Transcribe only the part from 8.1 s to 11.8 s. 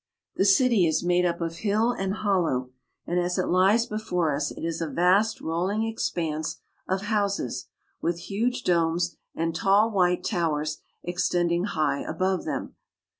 huge domes and tall white towers extending